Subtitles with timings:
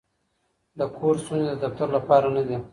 [0.79, 2.57] د کور ستونزې د دفتر لپاره نه دي.